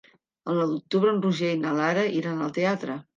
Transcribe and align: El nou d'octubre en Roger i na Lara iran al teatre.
El 0.53 0.55
nou 0.59 0.69
d'octubre 0.71 1.13
en 1.15 1.21
Roger 1.25 1.51
i 1.57 1.59
na 1.65 1.73
Lara 1.81 2.07
iran 2.21 2.41
al 2.47 2.57
teatre. 2.57 2.97